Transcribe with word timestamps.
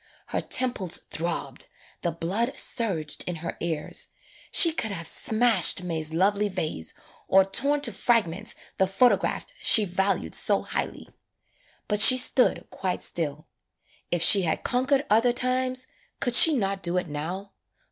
Her 0.29 0.41
tem 0.41 0.73
ples 0.73 0.97
throbbed, 1.11 1.67
the 2.01 2.09
blood 2.11 2.57
surged 2.57 3.23
in 3.29 3.35
her 3.45 3.55
ears, 3.59 4.07
she 4.51 4.71
could 4.73 4.89
have 4.89 5.05
smashed 5.05 5.83
May's 5.83 6.11
lovely 6.11 6.47
vase, 6.49 6.95
or 7.27 7.45
torn 7.45 7.81
to 7.81 7.91
fragments 7.91 8.55
the 8.79 8.87
photograph 8.87 9.45
she 9.61 9.85
valued 9.85 10.33
so 10.33 10.63
highly. 10.63 11.07
But 11.87 11.99
she 11.99 12.17
stood 12.17 12.65
quite 12.71 13.03
still. 13.03 13.45
If 14.09 14.23
she 14.23 14.41
had 14.41 14.63
conquered 14.63 15.05
other 15.07 15.33
times, 15.33 15.85
could 16.19 16.33
she 16.33 16.55
not 16.55 16.81
do 16.81 16.97
it 16.97 17.07
now? 17.07 17.53